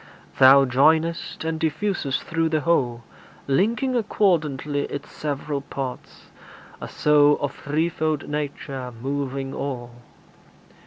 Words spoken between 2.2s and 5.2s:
through the whole, Linking accordantly its